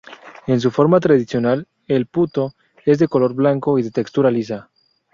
En 0.47 0.59
su 0.59 0.71
forma 0.71 0.99
tradicional, 0.99 1.67
el 1.87 2.07
"puto" 2.07 2.55
es 2.87 2.97
de 2.97 3.07
color 3.07 3.35
blanco 3.35 3.77
y 3.77 3.83
de 3.83 3.91
textura 3.91 4.31
lisa. 4.31 4.71